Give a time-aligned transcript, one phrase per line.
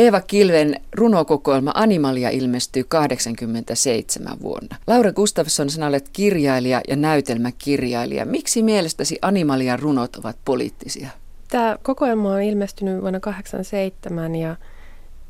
[0.00, 4.76] Eeva Kilven runokokoelma Animalia ilmestyy 87 vuonna.
[4.86, 8.26] Laura Gustafsson, sinä olet kirjailija ja näytelmäkirjailija.
[8.26, 11.08] Miksi mielestäsi Animalian runot ovat poliittisia?
[11.48, 14.56] Tämä kokoelma on ilmestynyt vuonna 1987 ja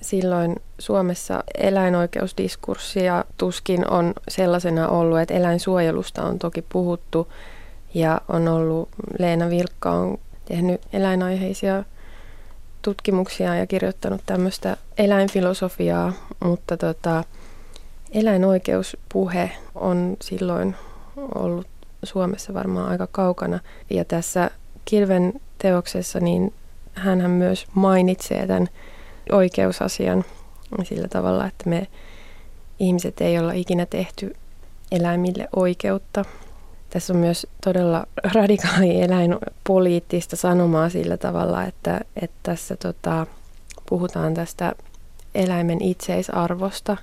[0.00, 7.32] silloin Suomessa eläinoikeusdiskurssia tuskin on sellaisena ollut, että eläinsuojelusta on toki puhuttu
[7.94, 11.84] ja on ollut, Leena Vilkka on tehnyt eläinaiheisia
[12.82, 16.12] tutkimuksia ja kirjoittanut tämmöistä eläinfilosofiaa,
[16.44, 17.24] mutta tota,
[18.12, 20.76] eläinoikeuspuhe on silloin
[21.34, 21.66] ollut
[22.02, 23.60] Suomessa varmaan aika kaukana.
[23.90, 24.50] Ja tässä
[24.84, 26.52] Kilven teoksessa niin
[26.94, 28.68] hän myös mainitsee tämän
[29.32, 30.24] oikeusasian
[30.84, 31.86] sillä tavalla, että me
[32.78, 34.36] ihmiset ei olla ikinä tehty
[34.92, 36.24] eläimille oikeutta.
[36.90, 43.26] Tässä on myös todella radikaali eläinpoliittista sanomaa sillä tavalla, että, että tässä tota,
[43.88, 44.72] puhutaan tästä
[45.34, 46.96] eläimen itseisarvosta,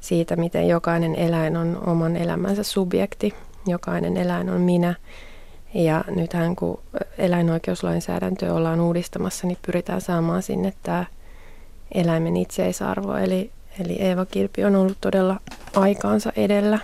[0.00, 3.34] siitä miten jokainen eläin on oman elämänsä subjekti,
[3.66, 4.94] jokainen eläin on minä.
[5.74, 6.80] Ja nythän kun
[7.18, 11.04] eläinoikeuslainsäädäntöä ollaan uudistamassa, niin pyritään saamaan sinne tämä
[11.94, 13.14] eläimen itseisarvo.
[13.14, 13.50] Eli,
[13.80, 15.40] eli Eeva Kilpi on ollut todella
[15.74, 16.78] aikaansa edellä.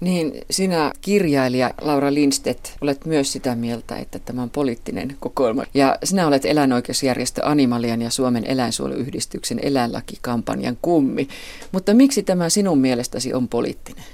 [0.00, 5.64] Niin, sinä kirjailija Laura Lindstedt olet myös sitä mieltä, että tämä on poliittinen kokoelma.
[5.74, 11.28] Ja sinä olet eläinoikeusjärjestö Animalian ja Suomen eläinsuojeluyhdistyksen eläinlakikampanjan kummi.
[11.72, 14.04] Mutta miksi tämä sinun mielestäsi on poliittinen?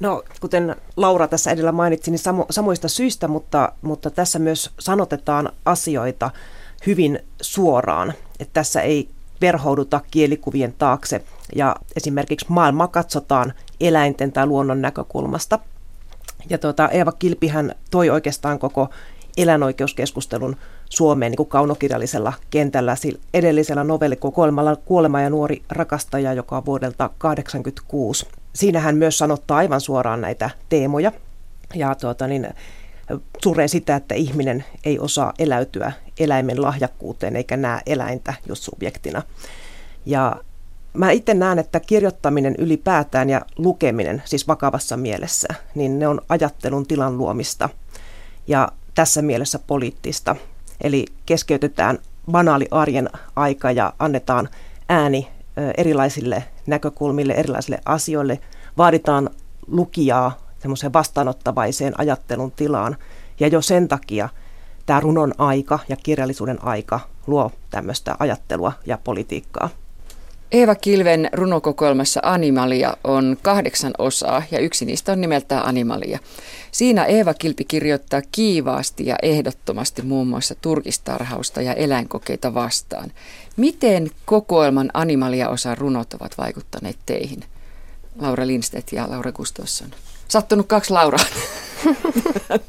[0.00, 5.52] No, kuten Laura tässä edellä mainitsi, niin samo, samoista syistä, mutta, mutta tässä myös sanotetaan
[5.64, 6.30] asioita
[6.86, 8.12] hyvin suoraan.
[8.40, 9.08] Että tässä ei
[9.40, 11.24] verhouduta kielikuvien taakse
[11.56, 13.52] ja esimerkiksi maailmaa katsotaan
[13.86, 15.58] eläinten tai luonnon näkökulmasta.
[16.50, 18.88] Ja tuota, Eeva Kilpihän toi oikeastaan koko
[19.36, 20.56] eläinoikeuskeskustelun
[20.90, 22.96] Suomeen niin kuin kaunokirjallisella kentällä
[23.34, 28.26] edellisellä novellikokoelmalla Kuolema ja nuori rakastaja, joka on vuodelta 1986.
[28.54, 31.12] Siinä hän myös sanottaa aivan suoraan näitä teemoja
[31.74, 32.48] ja tuota, niin,
[33.42, 39.22] suree sitä, että ihminen ei osaa eläytyä eläimen lahjakkuuteen eikä näe eläintä just subjektina.
[40.06, 40.36] Ja
[40.92, 46.86] mä itse näen, että kirjoittaminen ylipäätään ja lukeminen, siis vakavassa mielessä, niin ne on ajattelun
[46.86, 47.68] tilan luomista
[48.46, 50.36] ja tässä mielessä poliittista.
[50.80, 51.98] Eli keskeytetään
[52.30, 54.48] banaali arjen aika ja annetaan
[54.88, 55.28] ääni
[55.76, 58.38] erilaisille näkökulmille, erilaisille asioille.
[58.78, 59.30] Vaaditaan
[59.66, 62.96] lukijaa semmoiseen vastaanottavaiseen ajattelun tilaan.
[63.40, 64.28] Ja jo sen takia
[64.86, 69.70] tämä runon aika ja kirjallisuuden aika luo tämmöistä ajattelua ja politiikkaa.
[70.52, 76.18] Eeva Kilven runokokoelmassa Animalia on kahdeksan osaa ja yksi niistä on nimeltään Animalia.
[76.72, 83.12] Siinä Eeva Kilpi kirjoittaa kiivaasti ja ehdottomasti muun muassa turkistarhausta ja eläinkokeita vastaan.
[83.56, 87.44] Miten kokoelman Animalia-osan runot ovat vaikuttaneet teihin?
[88.20, 89.88] Laura Lindstedt ja Laura Gustafsson.
[90.28, 91.26] Sattunut kaksi Lauraa.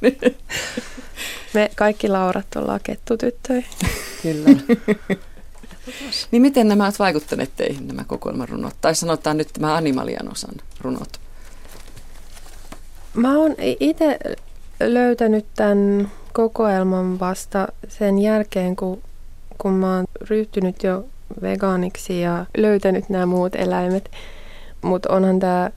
[1.54, 3.64] Me kaikki Laurat ollaan kettutyttöjä.
[4.22, 4.50] Kyllä.
[6.32, 8.74] Niin miten nämä ovat vaikuttaneet teihin, nämä kokoelman runot?
[8.82, 11.20] Tai sanotaan nyt tämä Animalian osan runot.
[13.14, 14.20] Mä oon itse
[14.80, 19.02] löytänyt tämän kokoelman vasta sen jälkeen, kun,
[19.58, 21.06] kun mä oon ryhtynyt jo
[21.42, 24.12] vegaaniksi ja löytänyt nämä muut eläimet.
[24.82, 25.70] Mutta onhan tämä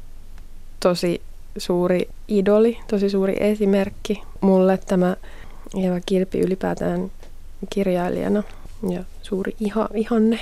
[0.80, 1.20] tosi
[1.58, 5.16] suuri idoli, tosi suuri esimerkki mulle tämä
[5.82, 7.10] Eeva Kilpi ylipäätään
[7.70, 8.42] kirjailijana
[8.88, 10.40] ja suuri iha, ihanne.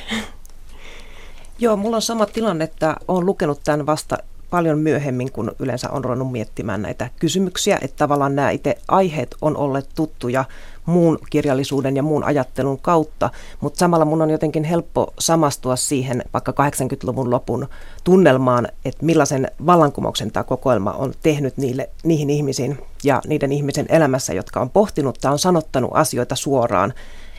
[1.59, 4.19] Joo, mulla on sama tilanne, että olen lukenut tämän vasta
[4.51, 9.57] paljon myöhemmin, kun yleensä on ruvennut miettimään näitä kysymyksiä, että tavallaan nämä itse aiheet on
[9.57, 10.45] olleet tuttuja
[10.87, 13.31] muun kirjallisuuden ja muun ajattelun kautta,
[13.61, 17.69] mutta samalla mun on jotenkin helppo samastua siihen vaikka 80-luvun lopun
[18.05, 24.35] tunnelmaan, että millaisen vallankumouksen tämä kokoelma on tehnyt niille, niihin ihmisiin ja niiden ihmisen elämässä,
[24.35, 26.95] jotka on pohtinut tai on sanottanut asioita suoraan.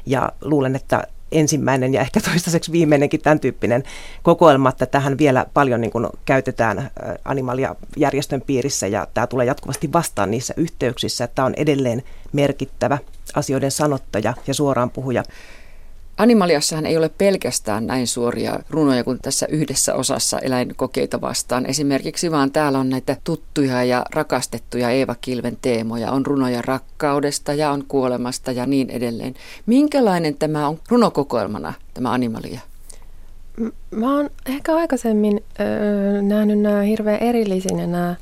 [0.05, 3.83] Ja luulen, että ensimmäinen ja ehkä toistaiseksi viimeinenkin tämän tyyppinen
[4.23, 6.91] kokoelma, että tähän vielä paljon niin kuin käytetään
[7.25, 12.97] Animalia-järjestön piirissä ja tämä tulee jatkuvasti vastaan niissä yhteyksissä, että tämä on edelleen merkittävä
[13.35, 15.23] asioiden sanottaja ja suoraan puhuja.
[16.17, 22.51] Animaliassahan ei ole pelkästään näin suoria runoja kuin tässä yhdessä osassa eläinkokeita vastaan esimerkiksi, vaan
[22.51, 26.11] täällä on näitä tuttuja ja rakastettuja Eeva Kilven teemoja.
[26.11, 29.33] On runoja rakkaudesta ja on kuolemasta ja niin edelleen.
[29.65, 32.59] Minkälainen tämä on runokokoelmana, tämä Animalia?
[33.91, 38.15] Mä oon ehkä aikaisemmin öö, nähnyt nämä hirveän erillisinä nämä,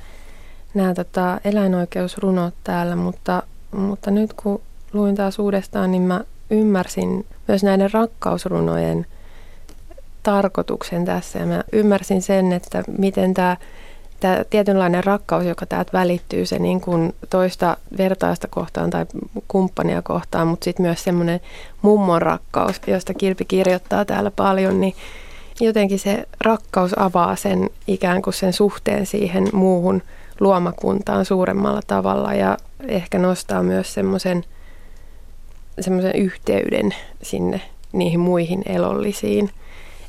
[0.73, 4.61] nämä tota, eläinoikeusrunot täällä, mutta, mutta nyt kun
[4.93, 9.05] luin taas uudestaan, niin mä ymmärsin myös näiden rakkausrunojen
[10.23, 11.39] tarkoituksen tässä.
[11.39, 13.57] Ja mä ymmärsin sen, että miten tämä
[14.23, 19.05] tämä tietynlainen rakkaus, joka täältä välittyy, se niin kuin toista vertaista kohtaan tai
[19.47, 21.39] kumppania kohtaan, mutta sitten myös semmoinen
[21.81, 24.95] mummon rakkaus, josta Kilpi kirjoittaa täällä paljon, niin
[25.59, 30.01] jotenkin se rakkaus avaa sen ikään kuin sen suhteen siihen muuhun
[30.39, 32.57] luomakuntaan suuremmalla tavalla ja
[32.87, 34.43] ehkä nostaa myös semmoisen
[35.79, 37.61] semmoisen yhteyden sinne
[37.91, 39.49] niihin muihin elollisiin,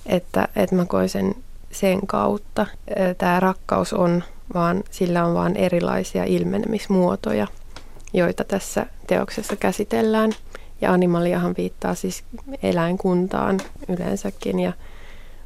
[0.06, 1.34] että, että mä koin sen
[1.74, 2.66] sen kautta.
[3.18, 4.24] Tämä rakkaus on
[4.54, 7.46] vaan, sillä on vaan erilaisia ilmenemismuotoja,
[8.12, 10.32] joita tässä teoksessa käsitellään.
[10.80, 12.24] Ja animaliahan viittaa siis
[12.62, 14.72] eläinkuntaan yleensäkin ja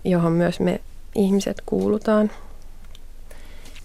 [0.05, 0.81] johon myös me
[1.15, 2.31] ihmiset kuulutaan.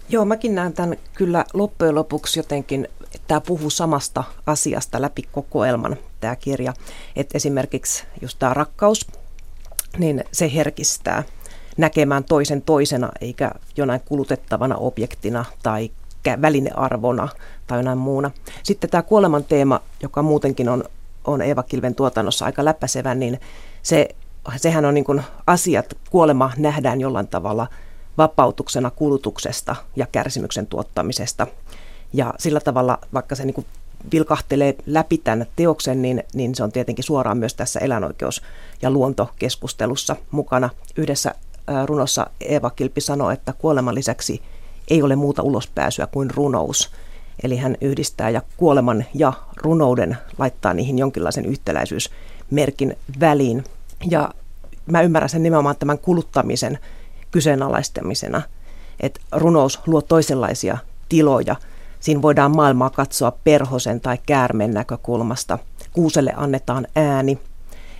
[0.08, 5.96] Joo, mäkin näen tämän kyllä loppujen lopuksi jotenkin, että tämä puhuu samasta asiasta läpi kokoelman,
[6.24, 6.74] tämä kirja.
[7.16, 9.06] Että esimerkiksi just tämä rakkaus,
[9.98, 11.22] niin se herkistää
[11.76, 15.90] näkemään toisen toisena eikä jonain kulutettavana objektina tai
[16.42, 17.28] välinearvona
[17.66, 18.30] tai jonain muuna.
[18.62, 20.84] Sitten tämä kuoleman teema, joka muutenkin on,
[21.24, 23.40] on Eeva Kilven tuotannossa aika läppäsevä, niin
[23.82, 24.08] se,
[24.56, 27.66] sehän on niin kuin asiat, kuolema nähdään jollain tavalla
[28.18, 31.46] vapautuksena kulutuksesta ja kärsimyksen tuottamisesta.
[32.12, 33.66] Ja sillä tavalla, vaikka se niin kuin
[34.12, 38.42] vilkahtelee läpi tämän teoksen, niin, niin se on tietenkin suoraan myös tässä eläinoikeus-
[38.82, 41.34] ja luontokeskustelussa mukana yhdessä
[41.86, 44.42] runossa Eeva Kilpi sanoo, että kuoleman lisäksi
[44.88, 46.90] ei ole muuta ulospääsyä kuin runous.
[47.42, 53.64] Eli hän yhdistää ja kuoleman ja runouden laittaa niihin jonkinlaisen yhtäläisyysmerkin väliin.
[54.10, 54.34] Ja
[54.86, 56.78] mä ymmärrän sen nimenomaan tämän kuluttamisen
[57.30, 58.42] kyseenalaistamisena,
[59.00, 60.78] että runous luo toisenlaisia
[61.08, 61.56] tiloja.
[62.04, 65.58] Siinä voidaan maailmaa katsoa perhosen tai käärmeen näkökulmasta.
[65.92, 67.38] Kuuselle annetaan ääni,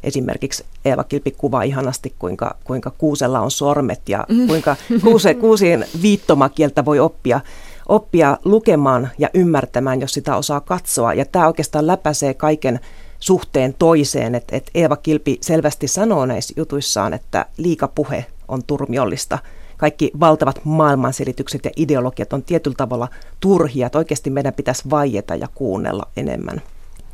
[0.02, 4.46] esimerkiksi Eeva Kilpi kuvaa ihanasti, kuinka, kuinka kuusella on sormet ja mm.
[4.46, 7.40] kuinka kuuse, kuusien viittomakieltä voi oppia,
[7.88, 11.14] oppia lukemaan ja ymmärtämään, jos sitä osaa katsoa.
[11.14, 12.80] Ja tämä oikeastaan läpäisee kaiken
[13.18, 19.38] suhteen toiseen, että et Eeva Kilpi selvästi sanoo näissä jutuissaan, että liikapuhe on turmiollista.
[19.76, 23.08] Kaikki valtavat maailmanselitykset ja ideologiat on tietyllä tavalla
[23.40, 26.62] turhia, että oikeasti meidän pitäisi vaieta ja kuunnella enemmän.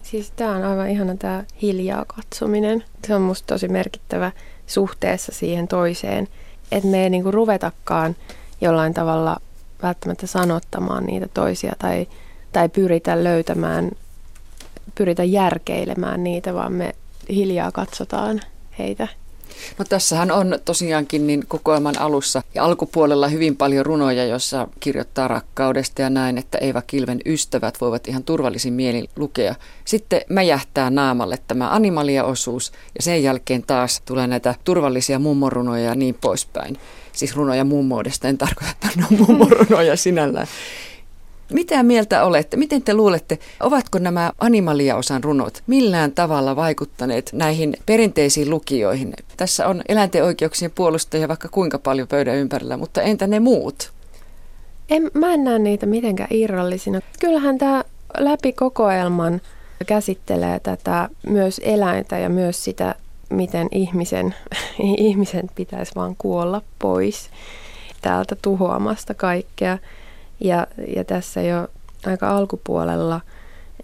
[0.03, 2.85] Siis tämä on aivan ihana tämä hiljaa katsominen.
[3.07, 4.33] Se on musta tosi merkittävä
[4.67, 6.29] suhteessa siihen toiseen,
[6.73, 8.17] että me ei niinku ruvetakaan
[8.61, 9.37] jollain tavalla
[9.83, 12.07] välttämättä sanottamaan niitä toisia tai,
[12.53, 13.91] tai pyritä löytämään,
[14.95, 16.95] pyritä järkeilemään niitä, vaan me
[17.29, 18.41] hiljaa katsotaan
[18.79, 19.09] heitä.
[19.79, 26.03] No tässähän on tosiaankin niin kokoelman alussa ja alkupuolella hyvin paljon runoja, jossa kirjoittaa rakkaudesta
[26.03, 29.55] ja näin, että Eeva Kilven ystävät voivat ihan turvallisin mielin lukea.
[29.85, 36.17] Sitten mäjähtää naamalle tämä animalia-osuus ja sen jälkeen taas tulee näitä turvallisia mummorunoja ja niin
[36.21, 36.79] poispäin.
[37.13, 40.47] Siis runoja mummoudesta, en tarkoita, että ne on mummorunoja sinällään.
[41.53, 42.57] Mitä mieltä olette?
[42.57, 49.15] Miten te luulette, ovatko nämä Animalia-osan runot millään tavalla vaikuttaneet näihin perinteisiin lukijoihin?
[49.37, 53.93] Tässä on eläinten oikeuksien puolustajia vaikka kuinka paljon pöydän ympärillä, mutta entä ne muut?
[54.91, 57.01] En, mä en näe niitä mitenkään irrallisina.
[57.21, 57.85] Kyllähän tämä
[58.19, 59.41] läpi kokoelman
[59.87, 62.95] käsittelee tätä myös eläintä ja myös sitä,
[63.31, 64.35] miten ihmisen,
[64.79, 67.31] ihmisen pitäisi vaan kuolla pois
[68.03, 69.79] täältä tuhoamasta kaikkea.
[70.41, 70.67] Ja,
[70.97, 71.69] ja tässä jo
[72.07, 73.21] aika alkupuolella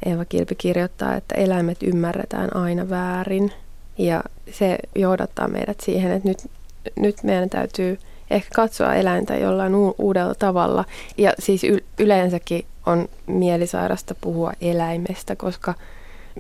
[0.07, 3.53] Eva Kilpi kirjoittaa, että eläimet ymmärretään aina väärin.
[3.99, 6.39] Ja se johdattaa meidät siihen, että nyt,
[6.97, 7.99] nyt meidän täytyy
[8.31, 10.85] ehkä katsoa eläintä jollain u- uudella tavalla.
[11.19, 15.75] Ja siis y- yleensäkin on mielisairasta puhua eläimestä, koska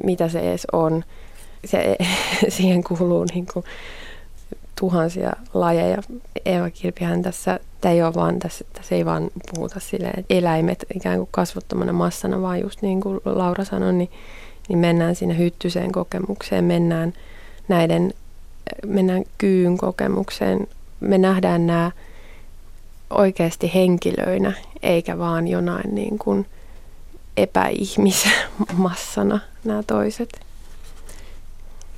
[0.05, 1.05] mitä se edes on.
[1.65, 1.97] Se,
[2.49, 3.65] siihen kuuluu niin kuin
[4.81, 6.03] tuhansia lajeja.
[6.45, 10.85] Eeva Kilpihän tässä, tämä ei ole vaan, tässä, tässä ei vaan puhuta silleen, että eläimet
[10.95, 14.11] ikään kuin kasvottomana massana, vaan just niin kuin Laura sanoi, niin,
[14.69, 17.12] niin mennään sinne hyttyseen kokemukseen, mennään
[17.69, 18.14] näiden,
[18.87, 20.66] mennään kyyn kokemukseen.
[21.00, 21.90] Me nähdään nämä
[23.11, 24.52] oikeasti henkilöinä,
[24.83, 26.47] eikä vaan jonain niin kuin
[27.37, 30.46] epäihmismassana nämä toiset.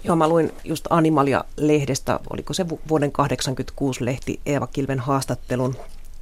[0.05, 5.76] Joo, mä luin just Animalia-lehdestä, oliko se vuoden 86 lehti Eeva Kilven haastattelun,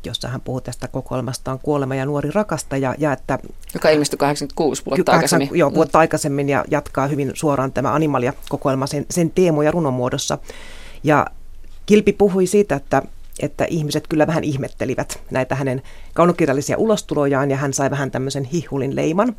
[0.04, 2.94] jossa hän puhuu tästä kokoelmastaan Kuolema ja nuori rakastaja.
[2.98, 3.38] Ja että,
[3.74, 5.58] Joka ilmestyi 86 vuotta 8, aikaisemmin.
[5.58, 6.00] Joo, vuotta mm.
[6.00, 10.38] aikaisemmin ja jatkaa hyvin suoraan tämä Animalia-kokoelma sen, sen teemo- ja runomuodossa.
[11.04, 11.26] Ja
[11.86, 13.02] Kilpi puhui siitä, että
[13.40, 15.82] että ihmiset kyllä vähän ihmettelivät näitä hänen
[16.14, 19.36] kaunokirjallisia ulostulojaan ja hän sai vähän tämmöisen hihulin leiman.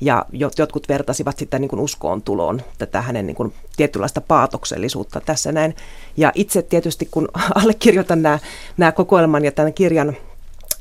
[0.00, 0.26] Ja
[0.58, 5.76] jotkut vertasivat sitä niin kuin uskoon tuloon, tätä hänen niin kuin tietynlaista paatoksellisuutta tässä näin.
[6.16, 7.28] Ja itse tietysti kun
[7.62, 8.38] allekirjoitan nämä,
[8.76, 10.16] nämä kokoelman ja tämän kirjan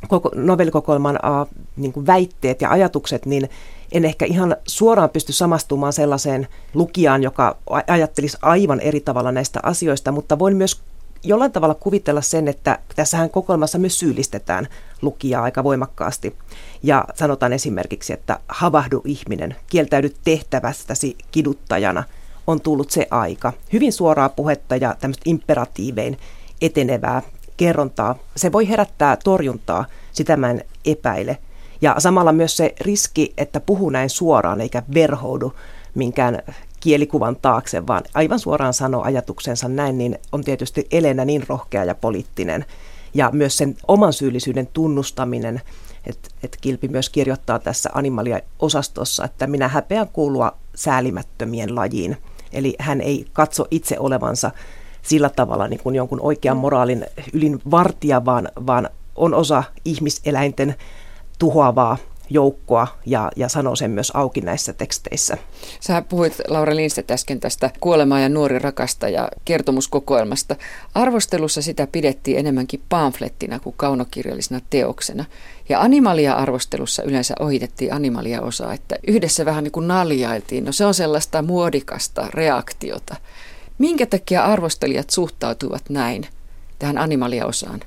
[0.07, 3.49] koko, novellikokoelman äh, niin kuin väitteet ja ajatukset, niin
[3.91, 7.57] en ehkä ihan suoraan pysty samastumaan sellaiseen lukijaan, joka
[7.87, 10.81] ajattelisi aivan eri tavalla näistä asioista, mutta voin myös
[11.23, 14.67] jollain tavalla kuvitella sen, että tässähän kokoelmassa myös syyllistetään
[15.01, 16.35] lukijaa aika voimakkaasti.
[16.85, 22.03] Ja sanotaan esimerkiksi, että havahdu ihminen, kieltäydy tehtävästäsi kiduttajana,
[22.47, 23.53] on tullut se aika.
[23.73, 26.17] Hyvin suoraa puhetta ja tämmöistä imperatiivein
[26.61, 27.21] etenevää
[27.57, 28.15] kerrontaa.
[28.35, 31.37] Se voi herättää torjuntaa, sitä mä en epäile.
[31.81, 35.53] Ja samalla myös se riski, että puhuu näin suoraan eikä verhoudu
[35.95, 36.41] minkään
[36.79, 41.95] kielikuvan taakse, vaan aivan suoraan sanoo ajatuksensa näin, niin on tietysti Elena niin rohkea ja
[41.95, 42.65] poliittinen.
[43.13, 45.61] Ja myös sen oman syyllisyyden tunnustaminen,
[46.05, 52.17] että et Kilpi myös kirjoittaa tässä Animalia-osastossa, että minä häpeän kuulua säälimättömien lajiin.
[52.51, 54.51] Eli hän ei katso itse olevansa
[55.01, 60.75] sillä tavalla niin kuin jonkun oikean moraalin ylin vartija, vaan, vaan on osa ihmiseläinten
[61.39, 61.97] tuhoavaa
[62.29, 65.37] joukkoa ja, ja sanoo sen myös auki näissä teksteissä.
[65.79, 70.55] Sä puhuit Laura Lindstedt äsken tästä Kuolemaa ja nuori rakasta ja kertomuskokoelmasta.
[70.95, 75.25] Arvostelussa sitä pidettiin enemmänkin pamflettina kuin kaunokirjallisena teoksena.
[75.69, 80.65] Ja animalia-arvostelussa yleensä ohitettiin animalia-osaa, että yhdessä vähän niin kuin naljailtiin.
[80.65, 83.15] No se on sellaista muodikasta reaktiota.
[83.77, 86.27] Minkä takia arvostelijat suhtautuvat näin
[86.79, 87.79] tähän animalia-osaan,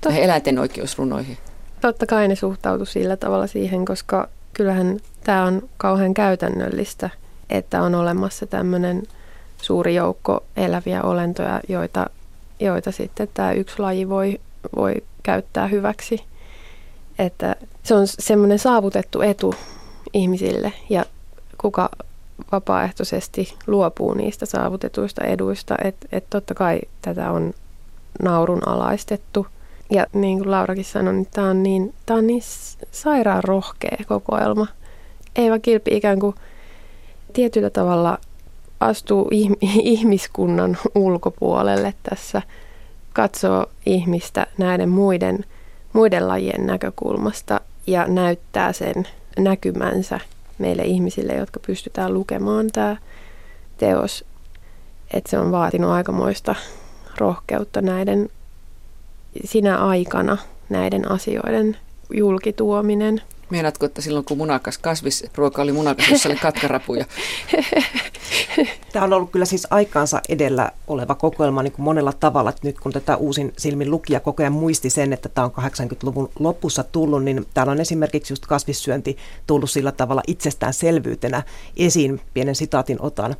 [0.00, 1.38] tähän eläinten oikeusrunoihin?
[1.86, 7.10] Totta kai ne suhtautu sillä tavalla siihen, koska kyllähän tämä on kauhean käytännöllistä,
[7.50, 9.02] että on olemassa tämmöinen
[9.62, 12.06] suuri joukko eläviä olentoja, joita,
[12.60, 14.40] joita sitten tämä yksi laji voi,
[14.76, 16.24] voi käyttää hyväksi.
[17.18, 19.54] Että se on semmoinen saavutettu etu
[20.12, 21.04] ihmisille ja
[21.58, 21.90] kuka
[22.52, 25.74] vapaaehtoisesti luopuu niistä saavutetuista eduista.
[25.84, 27.52] Että et totta kai tätä on
[28.22, 29.46] naurun alaistettu.
[29.90, 32.42] Ja niin kuin Laurakin sanoi, niin tämä on niin, tämä on niin
[32.90, 34.66] sairaan rohkea kokoelma.
[35.36, 36.34] Eeva Kilpi ikään kuin
[37.32, 38.18] tietyllä tavalla
[38.80, 39.28] astuu
[39.62, 42.42] ihmiskunnan ulkopuolelle tässä,
[43.12, 45.44] katsoo ihmistä näiden muiden,
[45.92, 50.20] muiden lajien näkökulmasta ja näyttää sen näkymänsä
[50.58, 52.96] meille ihmisille, jotka pystytään lukemaan tämä
[53.78, 54.24] teos.
[55.14, 56.54] Että se on vaatinut aikamoista
[57.18, 58.28] rohkeutta näiden
[59.44, 60.36] sinä aikana
[60.68, 61.76] näiden asioiden
[62.14, 63.22] julkituominen.
[63.50, 67.04] Meinaatko, että silloin kun munakas kasvisruoka oli munakas, jossa oli katkarapuja?
[68.92, 72.50] Tämä on ollut kyllä siis aikaansa edellä oleva kokoelma niin kuin monella tavalla.
[72.50, 76.30] Että nyt kun tätä uusin silmin lukija koko ajan muisti sen, että tämä on 80-luvun
[76.38, 79.16] lopussa tullut, niin täällä on esimerkiksi just kasvissyönti
[79.46, 81.42] tullut sillä tavalla itsestäänselvyytenä
[81.76, 82.20] esiin.
[82.34, 83.36] Pienen sitaatin otan.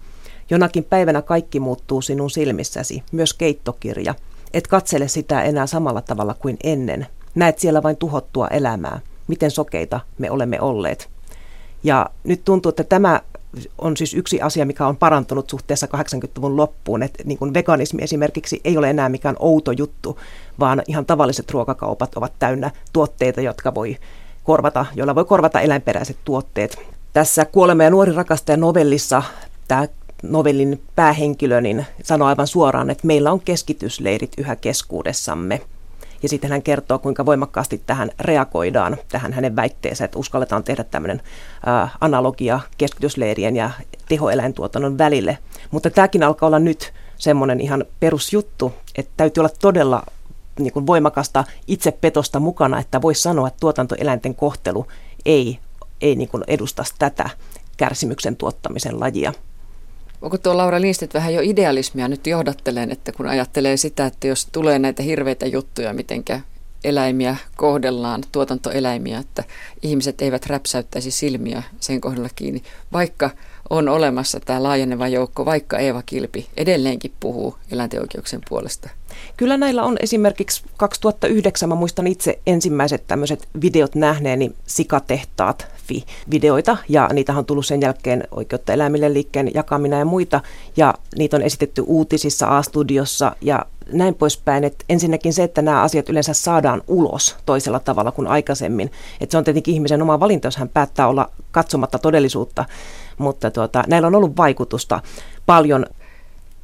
[0.51, 4.15] Jonakin päivänä kaikki muuttuu sinun silmissäsi, myös keittokirja.
[4.55, 7.07] Et katsele sitä enää samalla tavalla kuin ennen.
[7.35, 9.01] Näet siellä vain tuhottua elämää.
[9.29, 11.09] Miten sokeita me olemme olleet.
[11.83, 13.21] Ja nyt tuntuu, että tämä
[13.79, 17.03] on siis yksi asia, mikä on parantunut suhteessa 80-luvun loppuun.
[17.03, 20.19] Että niin kuin veganismi esimerkiksi ei ole enää mikään outo juttu,
[20.61, 23.97] vaan ihan tavalliset ruokakaupat ovat täynnä tuotteita, jotka voi
[24.45, 26.79] korvata, joilla voi korvata eläinperäiset tuotteet.
[27.13, 29.23] Tässä Kuolema ja nuori rakastaja novellissa
[29.69, 29.87] tämä
[30.23, 35.61] novellin päähenkilö niin sanoo aivan suoraan, että meillä on keskitysleirit yhä keskuudessamme.
[36.23, 41.23] Ja sitten hän kertoo, kuinka voimakkaasti tähän reagoidaan, tähän hänen väitteensä, että uskalletaan tehdä tämmöinen
[42.01, 43.71] analogia keskitysleirien ja
[44.09, 45.39] tehoeläintuotannon välille.
[45.71, 50.03] Mutta tämäkin alkaa olla nyt semmoinen ihan perusjuttu, että täytyy olla todella
[50.59, 54.87] niin kuin voimakasta itsepetosta mukana, että voisi sanoa, että tuotantoeläinten kohtelu
[55.25, 55.59] ei,
[56.01, 57.31] ei niin kuin edusta tätä
[57.77, 59.33] kärsimyksen tuottamisen lajia.
[60.27, 64.49] Onko tuo Laura Lindstedt vähän jo idealismia nyt johdattelen, että kun ajattelee sitä, että jos
[64.53, 66.41] tulee näitä hirveitä juttuja, mitenkä
[66.85, 69.45] eläimiä kohdellaan, tuotantoeläimiä, että
[69.83, 73.31] ihmiset eivät räpsäyttäisi silmiä sen kohdalla kiinni, vaikka
[73.71, 78.91] on olemassa tämä laajeneva joukko, vaikka Eeva Kilpi edelleenkin puhuu eläinten oikeuksien puolesta.
[79.37, 85.67] Kyllä näillä on esimerkiksi 2009, mä muistan itse ensimmäiset tämmöiset videot nähneeni sikatehtaat
[86.31, 90.41] videoita ja niitä on tullut sen jälkeen oikeutta eläimille liikkeen jakamina ja muita
[90.77, 94.65] ja niitä on esitetty uutisissa A-studiossa ja näin poispäin.
[94.65, 98.91] Että ensinnäkin se, että nämä asiat yleensä saadaan ulos toisella tavalla kuin aikaisemmin.
[99.21, 102.65] Että se on tietenkin ihmisen oma valinta, jos hän päättää olla katsomatta todellisuutta,
[103.19, 105.01] mutta tuota, näillä on ollut vaikutusta
[105.47, 105.87] paljon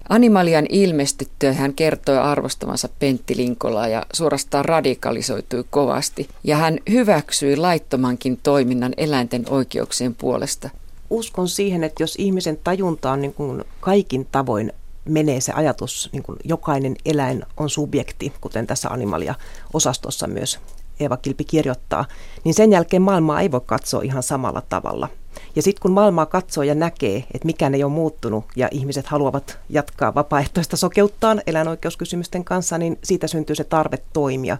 [0.09, 6.29] Animalian ilmestyttyä hän kertoi arvostamansa Pentti Linkolaa ja suorastaan radikalisoitui kovasti.
[6.45, 10.71] Ja hän hyväksyi laittomankin toiminnan eläinten oikeuksien puolesta.
[11.11, 14.73] Uskon siihen, että jos ihmisen tajuntaan niin kuin kaikin tavoin
[15.05, 20.59] menee se ajatus, niin kuin jokainen eläin on subjekti, kuten tässä Animalia-osastossa myös
[21.01, 22.05] Eeva Kilpi kirjoittaa,
[22.45, 25.09] niin sen jälkeen maailmaa ei voi katsoa ihan samalla tavalla.
[25.57, 29.59] Ja sitten kun maailmaa katsoo ja näkee, että mikään ei ole muuttunut ja ihmiset haluavat
[29.69, 34.57] jatkaa vapaaehtoista sokeuttaan eläinoikeuskysymysten kanssa, niin siitä syntyy se tarve toimia.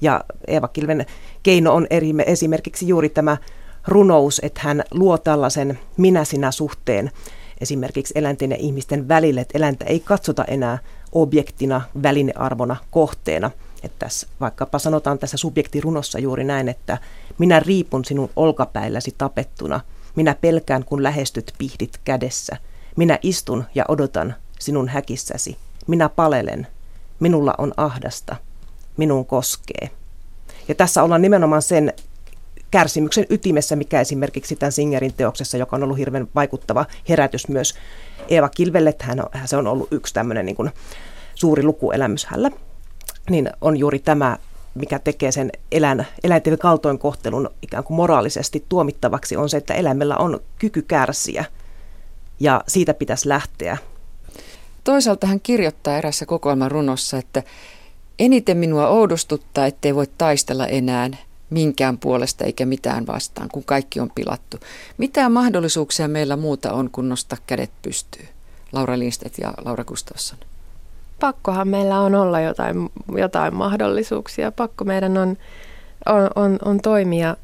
[0.00, 1.06] Ja Eeva Kilven
[1.42, 3.36] keino on eri, esimerkiksi juuri tämä
[3.88, 7.10] runous, että hän luo tällaisen minä-sinä suhteen
[7.60, 10.78] esimerkiksi eläinten ja ihmisten välille, että eläintä ei katsota enää
[11.12, 13.50] objektina, välinearvona, kohteena.
[13.82, 16.98] Että tässä, vaikkapa sanotaan tässä subjektirunossa juuri näin, että
[17.38, 19.80] minä riipun sinun olkapäilläsi tapettuna,
[20.16, 22.56] minä pelkään kun lähestyt pihdit kädessä,
[22.96, 25.56] minä istun ja odotan sinun häkissäsi,
[25.86, 26.66] minä palelen,
[27.20, 28.36] minulla on ahdasta,
[28.96, 29.90] minun koskee.
[30.68, 31.92] Ja tässä ollaan nimenomaan sen
[32.70, 37.74] kärsimyksen ytimessä, mikä esimerkiksi tämän Singerin teoksessa, joka on ollut hirveän vaikuttava herätys myös
[38.28, 40.70] Eeva Kilvelle, että hän on, se on ollut yksi tämmöinen niin kuin
[41.34, 42.26] suuri lukuelämys
[43.30, 44.38] niin on juuri tämä,
[44.74, 50.40] mikä tekee sen eläin, eläinten kaltoinkohtelun ikään kuin moraalisesti tuomittavaksi, on se, että eläimellä on
[50.58, 51.44] kyky kärsiä
[52.40, 53.76] ja siitä pitäisi lähteä.
[54.84, 57.42] Toisaalta hän kirjoittaa erässä kokoelman runossa, että
[58.18, 61.10] eniten minua oudostuttaa, ettei voi taistella enää
[61.50, 64.56] minkään puolesta eikä mitään vastaan, kun kaikki on pilattu.
[64.98, 68.28] Mitä mahdollisuuksia meillä muuta on, kun nostaa kädet pystyy?
[68.72, 70.38] Laura Lindstedt ja Laura Gustafsson.
[71.24, 74.52] Pakkohan meillä on olla jotain, jotain mahdollisuuksia.
[74.52, 75.36] Pakko meidän on,
[76.06, 77.36] on, on, on toimia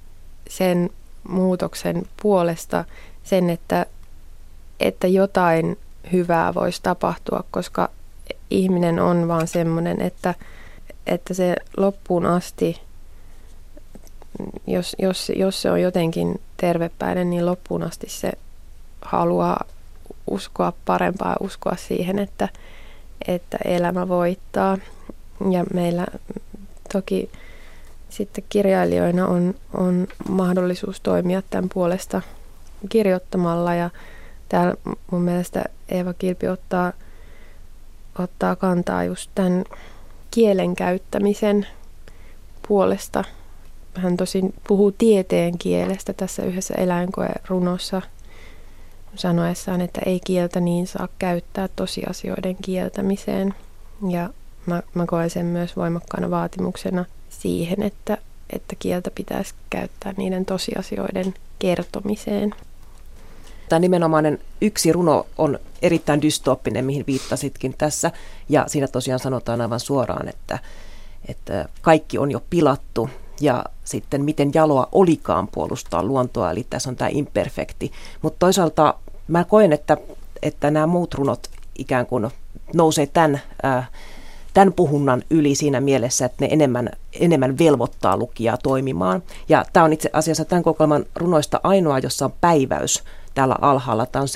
[0.49, 0.91] sen
[1.29, 2.85] muutoksen puolesta,
[3.25, 3.87] sen, että,
[4.81, 5.79] että jotain
[6.13, 7.91] hyvää voisi tapahtua, koska
[8.51, 10.35] ihminen on vaan semmoinen, että,
[11.07, 12.77] että se loppuun asti–
[14.67, 18.33] jos, jos, jos se on jotenkin tervepäinen, niin loppuun asti se
[19.03, 19.65] haluaa
[20.27, 22.49] uskoa parempaa, uskoa siihen, että,
[23.29, 24.79] että elämä voittaa.
[25.51, 26.07] Ja meillä
[26.93, 27.31] toki
[28.09, 32.23] sitten kirjailijoina on, on mahdollisuus toimia tämän puolesta
[32.89, 33.75] kirjoittamalla.
[33.75, 33.91] Ja
[34.49, 34.75] täällä
[35.11, 36.93] mun mielestä Eeva Kilpi ottaa,
[38.19, 39.65] ottaa kantaa just tämän
[40.31, 41.67] kielen käyttämisen
[42.69, 43.25] puolesta–
[43.95, 48.03] hän tosin puhuu tieteen kielestä tässä yhdessä eläinkoerunossa
[49.15, 53.55] sanoessaan, että ei kieltä niin saa käyttää tosiasioiden kieltämiseen.
[54.09, 54.31] Ja
[54.67, 58.19] mä, mä koen sen myös voimakkaana vaatimuksena siihen, että,
[58.51, 62.55] että kieltä pitäisi käyttää niiden tosiasioiden kertomiseen.
[63.69, 68.11] Tämä nimenomainen yksi runo on erittäin dystooppinen, mihin viittasitkin tässä.
[68.49, 70.59] Ja siinä tosiaan sanotaan aivan suoraan, että,
[71.29, 76.97] että kaikki on jo pilattu ja sitten miten jaloa olikaan puolustaa luontoa, eli tässä on
[76.97, 77.93] tämä imperfekti.
[78.23, 78.95] Mutta toisaalta
[79.29, 79.97] mä koen, että,
[80.43, 82.29] että nämä muut runot ikään kuin
[82.75, 83.87] nousee tämän, ää,
[84.55, 89.23] tämän puhunnan yli siinä mielessä, että ne enemmän, enemmän velvoittaa lukijaa toimimaan.
[89.49, 94.07] Ja tämä on itse asiassa tämän kokoelman runoista ainoa, jossa on päiväys täällä alhaalla.
[94.07, 94.29] Tämä on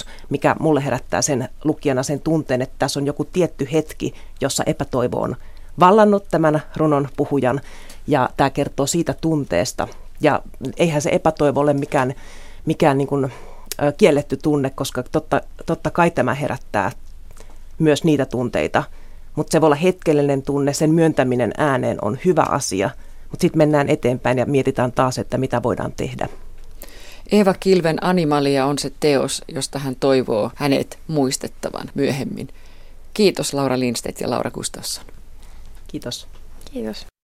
[0.00, 4.62] 7.5.86, mikä mulle herättää sen lukijana sen tunteen, että tässä on joku tietty hetki, jossa
[4.66, 5.36] epätoivo on
[5.80, 7.60] vallannut tämän runon puhujan
[8.06, 9.88] ja tämä kertoo siitä tunteesta.
[10.20, 10.42] Ja
[10.76, 12.14] eihän se epätoivo ole mikään,
[12.66, 13.32] mikään niin kuin,
[13.96, 16.92] kielletty tunne, koska totta, totta kai tämä herättää
[17.78, 18.84] myös niitä tunteita.
[19.34, 22.90] Mutta se voi olla hetkellinen tunne, sen myöntäminen ääneen on hyvä asia,
[23.30, 26.28] mutta sitten mennään eteenpäin ja mietitään taas, että mitä voidaan tehdä.
[27.32, 32.48] Eeva Kilven Animalia on se teos, josta hän toivoo hänet muistettavan myöhemmin.
[33.14, 35.04] Kiitos Laura Lindstedt ja Laura Gustafsson.
[35.96, 36.26] Kiitos.
[36.72, 37.06] Kiitos.